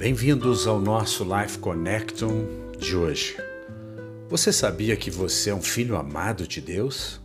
[0.00, 2.46] Bem-vindos ao nosso Life Connectum
[2.78, 3.36] de hoje.
[4.30, 7.20] Você sabia que você é um filho amado de Deus?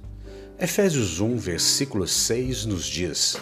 [0.59, 3.37] Efésios 1, versículo 6 nos diz: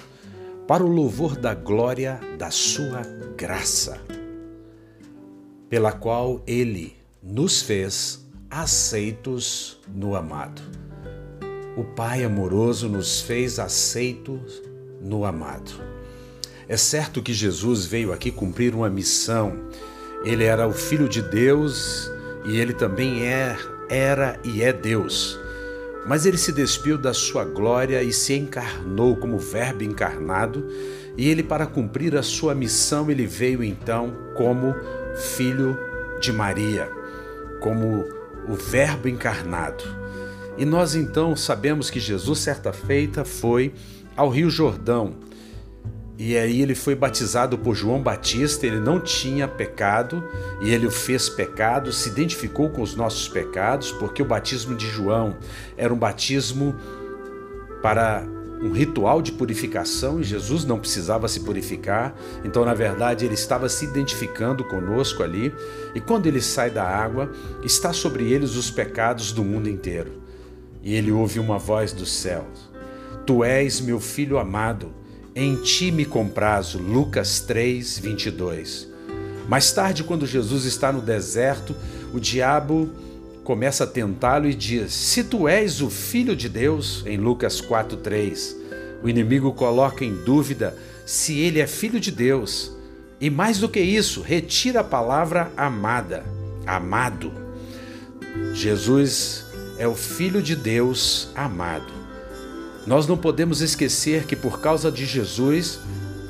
[0.68, 3.02] Para o louvor da glória da sua
[3.36, 4.00] graça,
[5.68, 10.62] pela qual ele nos fez aceitos no amado.
[11.76, 14.62] O Pai amoroso nos fez aceitos
[15.02, 15.72] no amado.
[16.68, 19.54] É certo que Jesus veio aqui cumprir uma missão.
[20.24, 22.10] Ele era o Filho de Deus
[22.46, 23.58] e ele também é,
[23.90, 25.40] era e é Deus.
[26.06, 30.68] Mas ele se despiu da sua glória e se encarnou como Verbo encarnado,
[31.16, 34.76] e ele, para cumprir a sua missão, ele veio então como
[35.16, 35.78] Filho
[36.20, 36.90] de Maria,
[37.62, 38.04] como
[38.50, 39.84] o Verbo encarnado.
[40.58, 43.74] E nós então sabemos que Jesus, certa feita, foi
[44.16, 45.16] ao Rio Jordão
[46.26, 50.24] e aí ele foi batizado por João Batista, ele não tinha pecado
[50.62, 54.88] e ele o fez pecado, se identificou com os nossos pecados, porque o batismo de
[54.88, 55.36] João
[55.76, 56.78] era um batismo
[57.82, 58.26] para
[58.62, 62.16] um ritual de purificação e Jesus não precisava se purificar,
[62.46, 65.54] então na verdade ele estava se identificando conosco ali,
[65.94, 67.30] e quando ele sai da água,
[67.66, 70.22] está sobre eles os pecados do mundo inteiro.
[70.82, 72.72] E ele ouve uma voz dos céus:
[73.26, 75.03] Tu és meu filho amado
[75.36, 76.78] em ti me comprazo.
[76.78, 78.88] Lucas 3, 22.
[79.48, 81.76] Mais tarde, quando Jesus está no deserto,
[82.14, 82.90] o diabo
[83.44, 87.98] começa a tentá-lo e diz: Se tu és o filho de Deus, em Lucas 4,
[87.98, 88.58] 3.
[89.04, 92.72] O inimigo coloca em dúvida se ele é filho de Deus.
[93.20, 96.26] E mais do que isso, retira a palavra amada,
[96.66, 97.32] amado.
[98.54, 99.46] Jesus
[99.78, 102.03] é o Filho de Deus amado.
[102.86, 105.80] Nós não podemos esquecer que por causa de Jesus,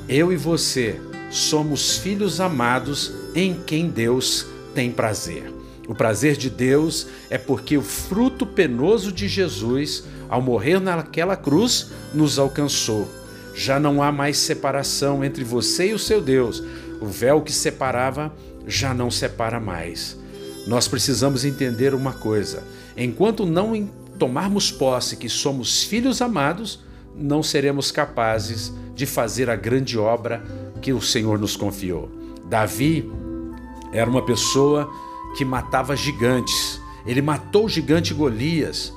[0.08, 5.52] eu e você somos filhos amados em quem Deus tem prazer.
[5.88, 11.90] O prazer de Deus é porque o fruto penoso de Jesus, ao morrer naquela cruz,
[12.14, 13.08] nos alcançou.
[13.54, 16.62] Já não há mais separação entre você e o seu Deus.
[17.00, 18.32] O véu que separava
[18.66, 20.16] já não separa mais.
[20.66, 22.62] Nós precisamos entender uma coisa:
[22.96, 23.74] enquanto não
[24.18, 26.80] tomarmos posse que somos filhos amados,
[27.14, 30.42] não seremos capazes de fazer a grande obra
[30.80, 32.10] que o Senhor nos confiou.
[32.46, 33.10] Davi
[33.92, 34.90] era uma pessoa
[35.36, 36.80] que matava gigantes.
[37.06, 38.92] Ele matou o gigante Golias.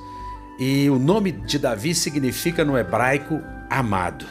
[0.58, 3.40] E o nome de Davi significa no hebraico
[3.70, 4.26] amado.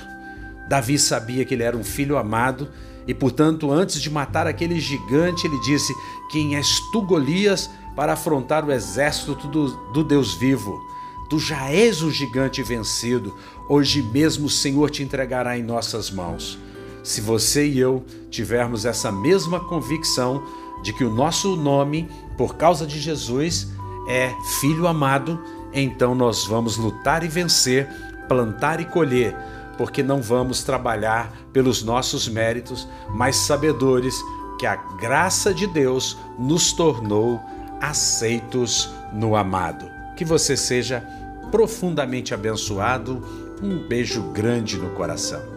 [0.68, 2.70] Davi sabia que ele era um filho amado
[3.08, 5.94] e, portanto, antes de matar aquele gigante, ele disse:
[6.30, 10.80] Quem és tu, Golias, para afrontar o exército do, do Deus vivo.
[11.28, 13.35] Tu já és o gigante vencido,
[13.68, 16.59] hoje mesmo o Senhor te entregará em nossas mãos.
[17.03, 20.44] Se você e eu tivermos essa mesma convicção
[20.84, 23.68] de que o nosso nome, por causa de Jesus,
[24.08, 25.41] é Filho amado,
[25.74, 27.90] então nós vamos lutar e vencer,
[28.28, 29.35] plantar e colher,
[29.75, 34.16] porque não vamos trabalhar pelos nossos méritos, mas sabedores
[34.59, 37.41] que a graça de Deus nos tornou
[37.82, 39.90] aceitos no amado.
[40.16, 41.04] Que você seja
[41.52, 43.24] profundamente abençoado.
[43.62, 45.56] Um beijo grande no coração.